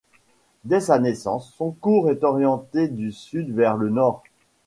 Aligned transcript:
Dès 0.63 0.79
sa 0.79 0.97
naissance, 0.97 1.53
son 1.53 1.69
cours 1.69 2.09
est 2.09 2.23
orienté 2.23 2.87
du 2.87 3.11
sud 3.11 3.51
vers 3.55 3.77
le 3.77 3.91
nord. 3.91 4.23